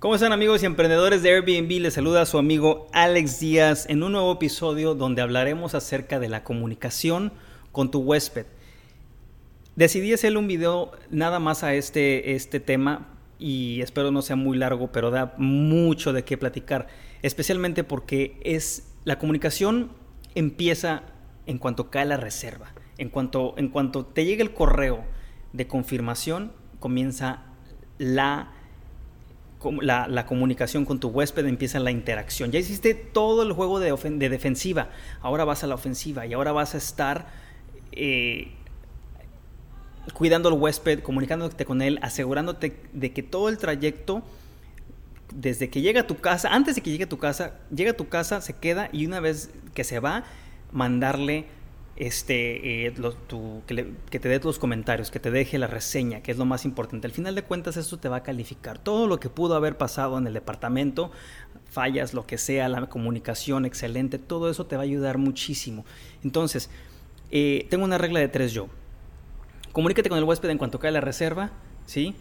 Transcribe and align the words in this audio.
¿Cómo 0.00 0.14
están 0.14 0.30
amigos 0.30 0.62
y 0.62 0.66
emprendedores 0.66 1.24
de 1.24 1.30
Airbnb? 1.30 1.80
Les 1.80 1.94
saluda 1.94 2.22
a 2.22 2.26
su 2.26 2.38
amigo 2.38 2.86
Alex 2.92 3.40
Díaz 3.40 3.86
en 3.88 4.04
un 4.04 4.12
nuevo 4.12 4.32
episodio 4.32 4.94
donde 4.94 5.22
hablaremos 5.22 5.74
acerca 5.74 6.20
de 6.20 6.28
la 6.28 6.44
comunicación 6.44 7.32
con 7.72 7.90
tu 7.90 7.98
huésped. 7.98 8.46
Decidí 9.74 10.12
hacer 10.12 10.36
un 10.36 10.46
video 10.46 10.92
nada 11.10 11.40
más 11.40 11.64
a 11.64 11.74
este, 11.74 12.36
este 12.36 12.60
tema 12.60 13.08
y 13.40 13.80
espero 13.80 14.12
no 14.12 14.22
sea 14.22 14.36
muy 14.36 14.56
largo, 14.56 14.92
pero 14.92 15.10
da 15.10 15.34
mucho 15.36 16.12
de 16.12 16.22
qué 16.22 16.38
platicar, 16.38 16.86
especialmente 17.22 17.82
porque 17.82 18.38
es 18.44 18.94
la 19.02 19.18
comunicación 19.18 19.90
empieza 20.36 21.02
en 21.46 21.58
cuanto 21.58 21.90
cae 21.90 22.06
la 22.06 22.16
reserva, 22.16 22.72
en 22.98 23.08
cuanto, 23.08 23.54
en 23.56 23.66
cuanto 23.66 24.06
te 24.06 24.24
llegue 24.24 24.44
el 24.44 24.54
correo 24.54 25.04
de 25.52 25.66
confirmación, 25.66 26.52
comienza 26.78 27.42
la 27.98 28.52
la, 29.80 30.26
comunicación 30.26 30.84
con 30.84 31.00
tu 31.00 31.08
huésped, 31.08 31.46
empieza 31.46 31.78
la 31.80 31.90
interacción. 31.90 32.50
Ya 32.50 32.58
hiciste 32.58 32.94
todo 32.94 33.42
el 33.42 33.52
juego 33.52 33.80
de, 33.80 34.28
defensiva, 34.28 34.90
ahora 35.20 35.44
vas 35.44 35.64
a 35.64 35.66
la 35.66 35.74
ofensiva 35.74 36.26
y 36.26 36.32
ahora 36.32 36.52
vas 36.52 36.74
a 36.74 36.78
estar 36.78 37.26
eh, 37.92 38.52
cuidando 40.14 40.48
al 40.48 40.54
huésped, 40.54 41.00
comunicándote 41.00 41.64
con 41.64 41.82
él, 41.82 41.98
asegurándote 42.02 42.76
de 42.92 43.12
que 43.12 43.22
todo 43.22 43.48
el 43.48 43.58
trayecto, 43.58 44.22
desde 45.34 45.68
que 45.68 45.80
llega 45.80 46.02
a 46.02 46.06
tu 46.06 46.16
casa, 46.16 46.54
antes 46.54 46.76
de 46.76 46.80
que 46.80 46.90
llegue 46.90 47.04
a 47.04 47.08
tu 47.08 47.18
casa, 47.18 47.54
llega 47.74 47.90
a 47.90 47.96
tu 47.96 48.08
casa, 48.08 48.40
se 48.40 48.54
queda 48.54 48.88
y 48.92 49.06
una 49.06 49.20
vez 49.20 49.50
que 49.74 49.84
se 49.84 49.98
va, 49.98 50.24
mandarle 50.72 51.46
este, 51.98 52.86
eh, 52.86 52.94
que, 53.66 54.20
te 54.20 54.28
dé 54.28 54.38
tus 54.38 54.60
comentarios, 54.60 55.10
que 55.10 55.18
te 55.18 55.32
deje 55.32 55.58
la 55.58 55.66
reseña, 55.66 56.22
que 56.22 56.30
es 56.30 56.38
lo 56.38 56.44
más 56.44 56.64
importante. 56.64 57.08
Al 57.08 57.12
final 57.12 57.34
de 57.34 57.42
cuentas, 57.42 57.76
esto 57.76 57.98
te 57.98 58.08
va 58.08 58.18
a 58.18 58.22
calificar. 58.22 58.78
Todo 58.78 59.08
lo 59.08 59.18
que 59.18 59.28
pudo 59.28 59.56
haber 59.56 59.76
pasado 59.76 60.16
en 60.16 60.28
el 60.28 60.32
departamento, 60.32 61.10
fallas, 61.68 62.14
lo 62.14 62.24
que 62.24 62.38
sea, 62.38 62.68
la 62.68 62.86
comunicación 62.86 63.64
excelente, 63.64 64.18
todo 64.18 64.48
eso 64.48 64.64
te 64.66 64.76
va 64.76 64.82
a 64.82 64.84
ayudar 64.84 65.18
muchísimo. 65.18 65.84
Entonces, 66.22 66.70
eh, 67.32 67.66
tengo 67.68 67.84
una 67.84 67.98
regla 67.98 68.20
de 68.20 68.28
tres 68.28 68.52
yo. 68.52 68.68
Comunícate 69.72 70.08
con 70.08 70.18
el 70.18 70.24
huésped 70.24 70.50
en 70.50 70.58
cuanto 70.58 70.78
cae 70.78 70.92
la 70.92 71.00
reserva, 71.00 71.50
¿sí? 71.84 72.14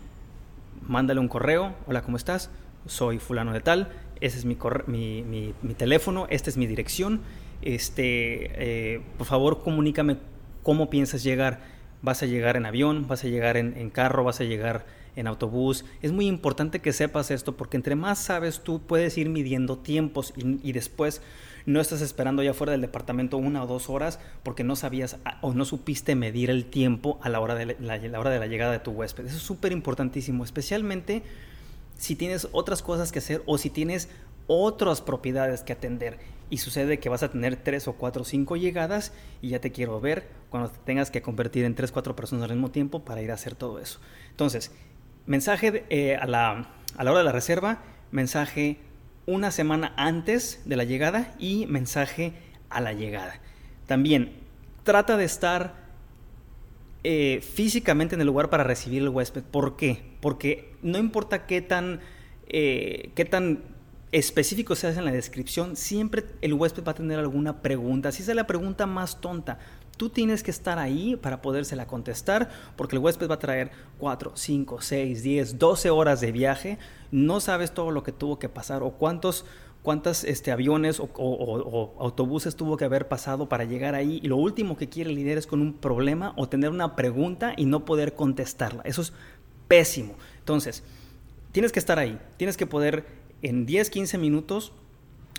Mándale 0.87 1.19
un 1.19 1.27
correo, 1.27 1.75
hola, 1.85 2.01
¿cómo 2.01 2.17
estás? 2.17 2.49
Soy 2.87 3.19
fulano 3.19 3.53
de 3.53 3.61
tal, 3.61 3.91
ese 4.21 4.39
es 4.39 4.45
mi, 4.45 4.57
mi, 4.87 5.53
mi 5.61 5.73
teléfono, 5.75 6.25
esta 6.31 6.49
es 6.49 6.57
mi 6.57 6.65
dirección 6.65 7.21
este, 7.61 8.95
eh, 8.95 9.01
por 9.17 9.27
favor 9.27 9.63
comunícame 9.63 10.17
cómo 10.63 10.89
piensas 10.89 11.23
llegar. 11.23 11.59
¿Vas 12.01 12.21
a 12.21 12.25
llegar 12.25 12.57
en 12.57 12.65
avión? 12.65 13.07
¿Vas 13.07 13.23
a 13.23 13.27
llegar 13.27 13.57
en, 13.57 13.89
carro? 13.89 14.23
¿Vas 14.23 14.39
a 14.39 14.43
llegar 14.43 14.85
en 15.15 15.27
autobús? 15.27 15.83
Es 16.01 16.11
muy 16.11 16.27
importante 16.27 16.79
que 16.79 16.93
sepas 16.93 17.31
esto 17.31 17.57
porque 17.57 17.77
entre 17.77 17.95
más 17.95 18.19
sabes 18.19 18.61
tú 18.61 18.81
puedes 18.81 19.17
ir 19.17 19.29
midiendo 19.29 19.77
tiempos 19.77 20.33
y, 20.35 20.71
después 20.73 21.21
no 21.65 21.81
estás 21.81 22.01
esperando 22.01 22.43
ya 22.43 22.53
fuera 22.53 22.71
del 22.71 22.81
departamento 22.81 23.37
una 23.37 23.63
o 23.63 23.67
dos 23.67 23.89
horas 23.89 24.19
porque 24.43 24.63
no 24.63 24.75
sabías 24.75 25.17
o 25.41 25.53
no 25.53 25.65
supiste 25.65 26.15
medir 26.15 26.49
el 26.49 26.65
tiempo 26.65 27.19
a 27.23 27.29
la 27.29 27.39
hora 27.39 27.55
de 27.55 27.77
la, 27.79 27.97
la 27.97 28.19
hora 28.19 28.29
de 28.29 28.39
la 28.39 28.47
llegada 28.47 28.71
de 28.71 28.79
tu 28.79 28.91
huésped. 28.91 29.25
Eso 29.25 29.37
es 29.37 29.43
súper 29.43 29.71
importantísimo, 29.71 30.43
especialmente 30.43 31.23
si 31.97 32.15
tienes 32.15 32.47
otras 32.51 32.81
cosas 32.81 33.11
que 33.11 33.19
hacer 33.19 33.41
o 33.45 33.57
si 33.57 33.69
tienes 33.69 34.09
otras 34.47 35.01
propiedades 35.01 35.63
que 35.63 35.73
atender 35.73 36.19
y 36.49 36.57
sucede 36.57 36.99
que 36.99 37.09
vas 37.09 37.23
a 37.23 37.29
tener 37.29 37.57
tres 37.57 37.87
o 37.87 37.93
cuatro 37.93 38.21
o 38.21 38.25
cinco 38.25 38.55
llegadas 38.55 39.11
y 39.41 39.49
ya 39.49 39.59
te 39.59 39.71
quiero 39.71 39.99
ver 39.99 40.27
cuando 40.49 40.69
te 40.69 40.79
tengas 40.85 41.11
que 41.11 41.21
convertir 41.21 41.65
en 41.65 41.75
tres 41.75 41.91
o 41.91 41.93
cuatro 41.93 42.15
personas 42.15 42.45
al 42.45 42.55
mismo 42.55 42.71
tiempo 42.71 43.03
para 43.03 43.21
ir 43.21 43.31
a 43.31 43.33
hacer 43.33 43.55
todo 43.55 43.79
eso. 43.79 43.99
Entonces, 44.31 44.71
mensaje 45.25 45.85
eh, 45.89 46.15
a, 46.15 46.25
la, 46.25 46.69
a 46.95 47.03
la 47.03 47.11
hora 47.11 47.19
de 47.19 47.25
la 47.25 47.31
reserva, 47.33 47.79
mensaje 48.11 48.77
una 49.25 49.51
semana 49.51 49.93
antes 49.97 50.61
de 50.65 50.77
la 50.77 50.85
llegada 50.85 51.35
y 51.37 51.65
mensaje 51.67 52.33
a 52.69 52.79
la 52.79 52.93
llegada. 52.93 53.41
También 53.85 54.31
trata 54.83 55.17
de 55.17 55.25
estar 55.25 55.87
eh, 57.03 57.41
físicamente 57.41 58.15
en 58.15 58.21
el 58.21 58.27
lugar 58.27 58.49
para 58.49 58.63
recibir 58.63 59.01
el 59.01 59.09
huésped. 59.09 59.43
¿Por 59.43 59.75
qué? 59.75 60.01
Porque 60.21 60.73
no 60.81 60.97
importa 60.97 61.45
qué 61.45 61.61
tan, 61.61 61.99
eh, 62.47 63.11
qué 63.15 63.25
tan 63.25 63.63
específico 64.11 64.75
se 64.75 64.87
hace 64.87 64.99
en 64.99 65.05
la 65.05 65.11
descripción, 65.11 65.75
siempre 65.75 66.25
el 66.41 66.53
huésped 66.53 66.83
va 66.83 66.91
a 66.91 66.95
tener 66.95 67.19
alguna 67.19 67.61
pregunta. 67.61 68.11
Si 68.11 68.21
es 68.21 68.33
la 68.33 68.47
pregunta 68.47 68.85
más 68.85 69.19
tonta, 69.19 69.59
tú 69.97 70.09
tienes 70.09 70.43
que 70.43 70.51
estar 70.51 70.79
ahí 70.79 71.15
para 71.15 71.41
podérsela 71.41 71.87
contestar, 71.87 72.49
porque 72.75 72.95
el 72.95 73.01
huésped 73.01 73.29
va 73.29 73.35
a 73.35 73.39
traer 73.39 73.71
4, 73.97 74.31
5, 74.35 74.81
6, 74.81 75.23
10, 75.23 75.59
12 75.59 75.89
horas 75.89 76.21
de 76.21 76.31
viaje. 76.31 76.77
No 77.11 77.39
sabes 77.39 77.73
todo 77.73 77.91
lo 77.91 78.03
que 78.03 78.11
tuvo 78.11 78.39
que 78.39 78.49
pasar 78.49 78.83
o 78.83 78.91
cuántos 78.91 79.45
cuántos 79.83 80.25
este, 80.25 80.51
aviones 80.51 80.99
o, 80.99 81.95
autobuses 81.99 82.57
tuvo 82.57 82.75
que 82.75 82.83
haber 82.83 83.07
pasado 83.07 83.47
para 83.47 83.63
llegar 83.63 83.95
ahí. 83.95 84.19
Y 84.21 84.27
lo 84.27 84.35
último 84.35 84.75
que 84.75 84.89
quiere 84.89 85.11
el 85.11 85.15
líder 85.15 85.37
es 85.37 85.47
con 85.47 85.61
un 85.61 85.71
problema 85.71 86.33
o 86.35 86.49
tener 86.49 86.71
una 86.71 86.97
pregunta 86.97 87.53
y 87.55 87.63
no 87.63 87.85
poder 87.85 88.13
contestarla. 88.13 88.81
Eso 88.83 89.01
es 89.01 89.13
pésimo. 89.69 90.15
Entonces, 90.39 90.83
tienes 91.53 91.71
que 91.71 91.79
estar 91.79 91.99
ahí, 91.99 92.19
tienes 92.35 92.57
que 92.57 92.65
poder 92.65 93.05
en 93.41 93.65
10, 93.65 93.89
15 93.89 94.17
minutos 94.17 94.71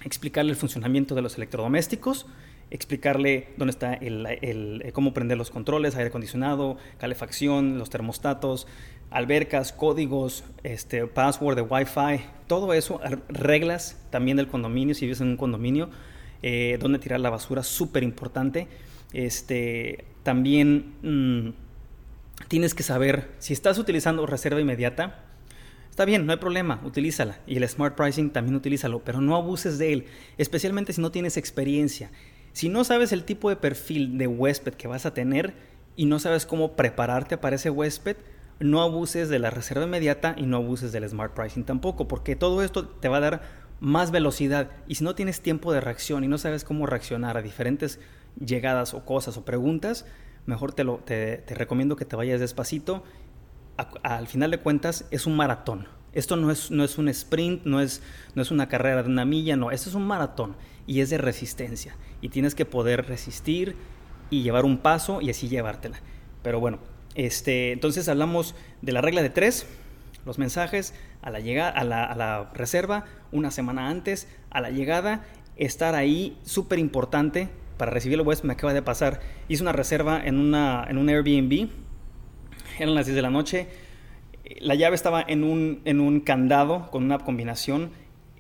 explicarle 0.05 0.53
el 0.53 0.57
funcionamiento 0.57 1.15
de 1.15 1.23
los 1.23 1.37
electrodomésticos, 1.37 2.27
explicarle 2.71 3.49
dónde 3.57 3.73
está 3.73 3.95
el, 3.95 4.27
eh, 4.27 4.93
cómo 4.93 5.15
prender 5.15 5.39
los 5.39 5.51
controles, 5.51 5.97
aire 5.97 6.09
acondicionado, 6.09 6.77
calefacción, 6.99 7.79
los 7.79 7.91
termostatos, 7.91 8.67
albercas, 9.11 9.73
códigos, 9.73 10.45
este, 10.63 11.07
password 11.07 11.57
de 11.57 11.63
Wi-Fi, 11.63 12.25
todo 12.47 12.73
eso, 12.75 13.01
reglas 13.29 13.99
también 14.11 14.37
del 14.37 14.49
condominio, 14.49 14.95
si 14.95 15.07
vives 15.07 15.21
en 15.21 15.29
un 15.29 15.37
condominio, 15.37 15.89
eh, 16.43 16.79
dónde 16.81 16.99
tirar 16.99 17.21
la 17.21 17.31
basura, 17.31 17.63
súper 17.63 18.03
importante. 18.03 18.69
Este, 19.15 20.05
también 20.23 20.93
mm, 21.03 22.49
tienes 22.49 22.75
que 22.75 22.83
saber 22.83 23.31
si 23.39 23.55
estás 23.55 23.79
utilizando 23.79 24.27
reserva 24.27 24.61
inmediata, 24.61 25.25
Está 25.99 26.05
bien, 26.05 26.27
no 26.27 26.33
hay 26.33 26.39
problema, 26.39 26.81
utilízala. 26.85 27.41
Y 27.45 27.57
el 27.57 27.69
Smart 27.69 27.97
Pricing 27.97 28.31
también 28.31 28.55
utilízalo, 28.55 29.01
pero 29.01 29.21
no 29.21 29.35
abuses 29.35 29.79
de 29.79 29.93
él, 29.93 30.05
especialmente 30.37 30.93
si 30.93 31.01
no 31.01 31.11
tienes 31.11 31.37
experiencia. 31.37 32.13
Si 32.53 32.69
no 32.69 32.85
sabes 32.85 33.11
el 33.11 33.25
tipo 33.25 33.51
de 33.51 33.57
perfil 33.57 34.17
de 34.17 34.29
huésped 34.29 34.75
que 34.75 34.87
vas 34.87 35.07
a 35.07 35.13
tener 35.13 35.55
y 35.97 36.07
no 36.07 36.21
sabes 36.21 36.47
cómo 36.47 36.77
prepararte 36.77 37.37
para 37.37 37.57
ese 37.57 37.71
huésped, 37.71 38.17
no 38.61 38.81
abuses 38.81 39.29
de 39.29 39.41
la 39.41 39.51
reserva 39.51 39.87
inmediata 39.87 40.37
y 40.39 40.47
no 40.47 40.59
abuses 40.59 40.93
del 40.93 41.09
Smart 41.09 41.35
Pricing 41.35 41.65
tampoco, 41.65 42.07
porque 42.07 42.37
todo 42.37 42.63
esto 42.63 42.87
te 42.87 43.09
va 43.09 43.17
a 43.17 43.21
dar 43.21 43.43
más 43.81 44.13
velocidad. 44.13 44.71
Y 44.87 44.95
si 44.95 45.03
no 45.03 45.17
tienes 45.17 45.41
tiempo 45.41 45.73
de 45.73 45.81
reacción 45.81 46.23
y 46.23 46.29
no 46.29 46.39
sabes 46.39 46.63
cómo 46.63 46.87
reaccionar 46.87 47.37
a 47.37 47.43
diferentes 47.43 47.99
llegadas 48.39 48.95
o 48.95 49.05
cosas 49.05 49.37
o 49.37 49.45
preguntas, 49.45 50.07
mejor 50.47 50.73
te, 50.73 50.85
lo, 50.85 50.99
te 50.99 51.43
recomiendo 51.49 51.97
que 51.97 52.05
te 52.05 52.15
vayas 52.15 52.39
despacito 52.39 53.03
al 54.03 54.27
final 54.27 54.51
de 54.51 54.59
cuentas 54.59 55.07
es 55.11 55.27
un 55.27 55.37
maratón. 55.37 55.89
Esto 56.13 56.37
no 56.37 56.51
es, 56.51 56.71
no 56.71 56.85
es 56.85 56.99
un 56.99 57.09
sprint, 57.09 57.65
no 57.65 57.81
es, 57.81 58.03
no 58.35 58.43
es 58.43 58.51
una 58.51 58.69
carrera 58.69 59.03
de 59.03 59.09
una 59.09 59.25
milla, 59.25 59.57
no, 59.57 59.71
esto 59.71 59.89
es 59.89 59.95
un 59.95 60.07
maratón 60.07 60.57
y 60.87 61.01
es 61.01 61.11
de 61.11 61.19
resistencia. 61.19 61.97
Y 62.21 62.31
tienes 62.31 62.55
que 62.55 62.65
poder 62.65 63.07
resistir 63.07 63.77
y 64.31 64.43
llevar 64.43 64.65
un 64.65 64.79
paso 64.79 65.21
y 65.21 65.31
así 65.31 65.49
llevártela. 65.49 66.01
Pero 66.43 66.61
bueno, 66.61 66.79
este, 67.15 67.73
entonces 67.73 68.09
hablamos 68.09 68.55
de 68.83 68.93
la 68.93 69.01
regla 69.01 69.23
de 69.23 69.31
tres, 69.31 69.67
los 70.27 70.39
mensajes 70.39 70.95
a 71.23 71.31
la, 71.31 71.41
llegada, 71.41 71.71
a 71.71 71.85
la, 71.85 72.05
a 72.05 72.17
la 72.17 72.51
reserva 72.53 73.05
una 73.33 73.51
semana 73.51 73.89
antes, 73.89 74.29
a 74.51 74.61
la 74.61 74.71
llegada, 74.71 75.25
estar 75.57 75.95
ahí, 75.95 76.39
súper 76.43 76.79
importante 76.79 77.49
para 77.77 77.93
recibir 77.93 78.19
el 78.19 78.27
huésped, 78.27 78.47
me 78.47 78.55
acaba 78.55 78.75
de 78.75 78.83
pasar, 78.83 79.21
hice 79.49 79.63
una 79.63 79.73
reserva 79.73 80.21
en, 80.25 80.39
una, 80.39 80.85
en 80.89 80.99
un 80.99 81.09
Airbnb 81.09 81.69
eran 82.79 82.95
las 82.95 83.07
10 83.07 83.17
de 83.17 83.23
la 83.23 83.31
noche. 83.31 83.69
La 84.61 84.75
llave 84.75 84.95
estaba 84.95 85.23
en 85.27 85.45
un, 85.45 85.81
en 85.85 86.01
un 86.01 86.21
candado 86.21 86.91
con 86.91 87.05
una 87.05 87.19
combinación 87.19 87.91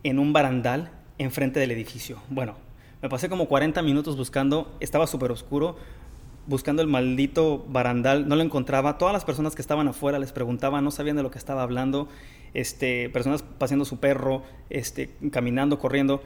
en 0.04 0.18
un 0.18 0.32
barandal 0.32 0.90
enfrente 1.18 1.60
del 1.60 1.70
edificio. 1.70 2.18
Bueno, 2.30 2.54
me 3.02 3.08
pasé 3.08 3.28
como 3.28 3.46
40 3.46 3.82
minutos 3.82 4.16
buscando, 4.16 4.74
estaba 4.80 5.06
súper 5.06 5.30
oscuro, 5.30 5.76
buscando 6.46 6.80
el 6.82 6.88
maldito 6.88 7.64
barandal, 7.68 8.26
no 8.26 8.36
lo 8.36 8.42
encontraba. 8.42 8.98
Todas 8.98 9.12
las 9.12 9.24
personas 9.24 9.54
que 9.54 9.62
estaban 9.62 9.86
afuera 9.88 10.18
les 10.18 10.32
preguntaba, 10.32 10.80
no 10.80 10.90
sabían 10.90 11.16
de 11.16 11.22
lo 11.22 11.30
que 11.30 11.38
estaba 11.38 11.62
hablando. 11.62 12.08
Este, 12.54 13.10
personas 13.10 13.42
paseando 13.42 13.84
su 13.84 13.98
perro, 13.98 14.42
este, 14.70 15.10
caminando, 15.30 15.78
corriendo. 15.78 16.22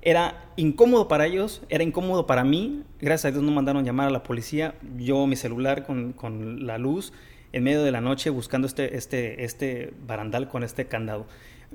Era 0.00 0.44
incómodo 0.56 1.08
para 1.08 1.26
ellos, 1.26 1.62
era 1.68 1.82
incómodo 1.82 2.26
para 2.26 2.44
mí. 2.44 2.84
Gracias 3.00 3.24
a 3.26 3.30
Dios 3.32 3.42
no 3.42 3.50
mandaron 3.50 3.84
llamar 3.84 4.08
a 4.08 4.10
la 4.10 4.22
policía. 4.22 4.74
Yo, 4.96 5.26
mi 5.26 5.34
celular 5.34 5.84
con, 5.84 6.12
con 6.12 6.66
la 6.66 6.78
luz 6.78 7.12
en 7.54 7.62
medio 7.62 7.84
de 7.84 7.92
la 7.92 8.00
noche 8.00 8.30
buscando 8.30 8.66
este, 8.66 8.96
este, 8.96 9.44
este 9.44 9.94
barandal 10.08 10.48
con 10.48 10.64
este 10.64 10.86
candado. 10.86 11.24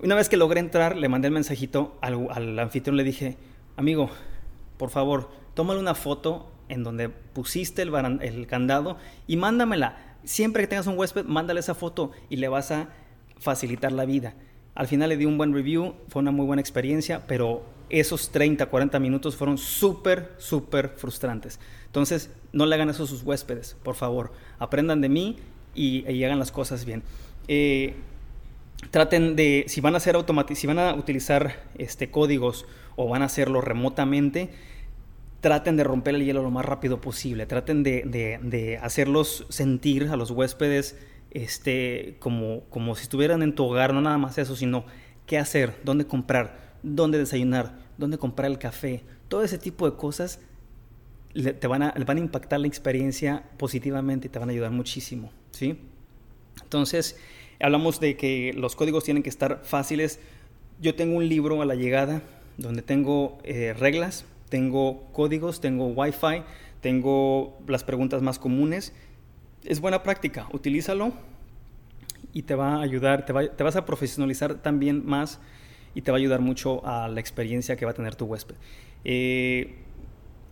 Una 0.03 0.13
vez 0.13 0.27
que 0.27 0.35
logré 0.35 0.59
entrar, 0.59 0.97
le 0.97 1.07
mandé 1.07 1.29
el 1.29 1.33
mensajito 1.33 1.97
al, 2.01 2.59
anfitrión, 2.59 2.97
le 2.97 3.05
dije, 3.05 3.37
amigo, 3.77 4.09
por 4.75 4.89
favor, 4.89 5.29
tómale 5.53 5.79
una 5.79 5.95
foto 5.95 6.51
en 6.67 6.83
donde 6.83 7.07
pusiste 7.07 7.81
el, 7.81 7.95
el 8.21 8.45
candado 8.45 8.97
y 9.25 9.37
mándamela. 9.37 10.17
Siempre 10.25 10.63
que 10.63 10.67
tengas 10.67 10.87
un 10.87 10.97
huésped, 10.97 11.23
mándale 11.23 11.61
esa 11.61 11.75
foto 11.75 12.11
y 12.29 12.35
le 12.35 12.49
vas 12.49 12.71
a 12.71 12.89
facilitar 13.37 13.93
la 13.93 14.03
vida. 14.03 14.33
Al 14.75 14.87
final 14.87 15.07
le 15.07 15.15
di 15.15 15.23
un 15.23 15.37
buen 15.37 15.53
review, 15.53 15.95
fue 16.09 16.21
una 16.21 16.31
muy 16.31 16.45
buena 16.45 16.59
experiencia, 16.59 17.25
pero 17.25 17.63
esos 17.89 18.31
30, 18.31 18.65
40 18.65 18.99
minutos 18.99 19.37
fueron 19.37 19.57
súper, 19.57 20.33
súper 20.39 20.89
frustrantes. 20.97 21.57
Entonces, 21.85 22.31
no 22.51 22.65
le 22.65 22.75
hagan 22.75 22.89
eso 22.89 23.03
a 23.03 23.07
sus 23.07 23.23
huéspedes, 23.23 23.77
por 23.81 23.95
favor. 23.95 24.33
Aprendan 24.59 24.99
de 24.99 25.07
mí 25.07 25.37
y, 25.75 26.23
hagan 26.23 26.39
las 26.39 26.51
cosas 26.51 26.85
bien. 26.85 27.03
Eh, 27.47 27.95
traten 28.91 29.35
de, 29.35 29.65
si 29.67 29.81
van 29.81 29.93
a 29.95 29.97
hacer 29.97 30.15
si 30.53 30.67
van 30.67 30.79
a 30.79 30.93
utilizar 30.93 31.63
este, 31.77 32.11
códigos 32.11 32.65
o 32.95 33.07
van 33.07 33.21
a 33.21 33.25
hacerlo 33.25 33.61
remotamente, 33.61 34.49
traten 35.41 35.77
de 35.77 35.83
romper 35.83 36.15
el 36.15 36.25
hielo 36.25 36.41
lo 36.41 36.51
más 36.51 36.65
rápido 36.65 37.01
posible. 37.01 37.45
Traten 37.45 37.83
de, 37.83 38.79
hacerlos 38.81 39.45
sentir 39.49 40.09
a 40.09 40.15
los 40.15 40.31
huéspedes 40.31 40.97
este, 41.31 42.17
como, 42.19 42.61
como 42.69 42.95
si 42.95 43.03
estuvieran 43.03 43.43
en 43.43 43.55
tu 43.55 43.65
hogar, 43.65 43.93
no 43.93 44.01
nada 44.01 44.17
más 44.17 44.37
eso, 44.37 44.55
sino 44.55 44.85
qué 45.25 45.37
hacer, 45.37 45.75
dónde 45.83 46.05
comprar, 46.05 46.75
dónde 46.81 47.17
desayunar, 47.17 47.77
dónde 47.97 48.17
comprar 48.17 48.49
el 48.49 48.57
café, 48.57 49.03
todo 49.27 49.43
ese 49.43 49.59
tipo 49.59 49.89
de 49.89 49.95
cosas 49.95 50.39
te 51.33 51.67
van 51.67 51.83
a, 51.83 51.93
van 52.05 52.17
a 52.17 52.19
impactar 52.19 52.59
la 52.59 52.67
experiencia 52.67 53.43
positivamente 53.57 54.27
y 54.27 54.29
te 54.29 54.39
van 54.39 54.49
a 54.49 54.51
ayudar 54.51 54.71
muchísimo, 54.71 55.31
¿sí? 55.51 55.77
Entonces, 56.63 57.17
hablamos 57.59 57.99
de 57.99 58.15
que 58.15 58.53
los 58.55 58.75
códigos 58.75 59.03
tienen 59.03 59.23
que 59.23 59.29
estar 59.29 59.61
fáciles. 59.63 60.19
Yo 60.81 60.95
tengo 60.95 61.17
un 61.17 61.27
libro 61.27 61.61
a 61.61 61.65
la 61.65 61.75
llegada 61.75 62.21
donde 62.57 62.81
tengo 62.81 63.37
eh, 63.43 63.73
reglas, 63.77 64.25
tengo 64.49 65.07
códigos, 65.11 65.61
tengo 65.61 65.87
Wi-Fi, 65.87 66.43
tengo 66.81 67.57
las 67.67 67.83
preguntas 67.83 68.21
más 68.21 68.39
comunes. 68.39 68.93
Es 69.63 69.81
buena 69.81 70.03
práctica, 70.03 70.47
utilízalo 70.51 71.11
y 72.33 72.43
te 72.43 72.55
va 72.55 72.75
a 72.75 72.81
ayudar, 72.81 73.25
te, 73.25 73.33
te 73.33 73.63
vas 73.63 73.75
a 73.75 73.85
profesionalizar 73.85 74.55
también 74.55 75.05
más 75.05 75.39
y 75.95 76.01
te 76.01 76.11
va 76.11 76.17
a 76.17 76.19
ayudar 76.19 76.41
mucho 76.41 76.85
a 76.85 77.07
la 77.07 77.19
experiencia 77.19 77.75
que 77.75 77.85
va 77.85 77.91
a 77.91 77.93
tener 77.95 78.15
tu 78.15 78.25
huésped. 78.25 78.55
Eh, 79.03 79.75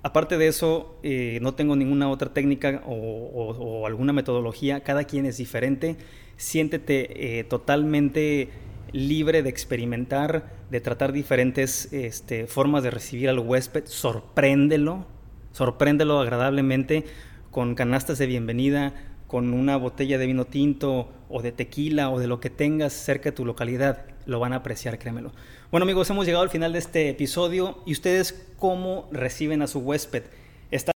aparte 0.08 0.38
de 0.38 0.48
eso, 0.48 0.98
eh, 1.04 1.40
no 1.42 1.54
tengo 1.54 1.76
ninguna 1.76 2.10
otra 2.10 2.34
técnica 2.34 2.82
o, 2.86 3.86
alguna 3.86 4.14
metodología, 4.14 4.80
cada 4.80 5.04
quien 5.04 5.26
es 5.26 5.38
diferente. 5.38 5.98
Siéntete 6.38 7.40
eh, 7.40 7.44
totalmente 7.44 8.50
libre 8.94 9.44
de 9.44 9.50
experimentar, 9.50 10.50
de 10.72 10.80
tratar 10.80 11.12
diferentes 11.12 11.92
este, 11.92 12.48
formas 12.48 12.84
de 12.84 12.92
recibir 12.92 13.28
al 13.28 13.40
huésped, 13.40 13.84
sorpréndelo, 13.86 15.06
sorpréndelo 15.52 16.20
agradablemente 16.22 17.04
con 17.52 17.76
canastas 17.76 18.18
de 18.18 18.28
bienvenida, 18.28 18.94
con 19.28 19.54
una 19.54 19.76
botella 19.76 20.18
de 20.18 20.26
vino 20.26 20.46
tinto 20.46 21.10
o 21.28 21.42
de 21.42 21.52
tequila 21.52 22.10
o 22.12 22.20
de 22.20 22.28
lo 22.28 22.40
que 22.40 22.50
tengas 22.50 22.94
cerca 22.94 23.32
de 23.32 23.36
tu 23.36 23.46
localidad. 23.46 24.06
Lo 24.28 24.42
van 24.42 24.52
a 24.52 24.58
apreciar, 24.58 25.00
créemelo. 25.00 25.32
Bueno 25.72 25.86
amigos, 25.86 26.10
hemos 26.10 26.26
llegado 26.26 26.44
al 26.44 26.50
final 26.50 26.74
de 26.74 26.80
este 26.80 27.10
episodio 27.10 27.82
y 27.86 27.94
ustedes 27.94 28.46
cómo 28.58 29.08
reciben 29.10 29.62
a 29.62 29.68
su 29.68 29.80
huésped. 29.80 30.24